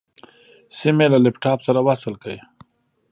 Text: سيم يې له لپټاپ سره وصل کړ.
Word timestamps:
سيم 0.77 0.97
يې 1.03 1.07
له 1.13 1.19
لپټاپ 1.25 1.59
سره 1.67 1.79
وصل 1.87 2.13
کړ. 2.21 2.29